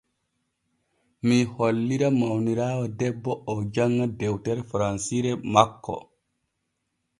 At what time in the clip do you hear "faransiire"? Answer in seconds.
4.69-5.31